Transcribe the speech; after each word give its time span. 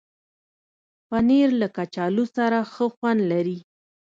پنېر 1.07 1.49
له 1.61 1.67
کچالو 1.75 2.25
سره 2.35 2.59
ښه 2.73 2.85
خوند 2.95 3.21
لري. 3.31 3.59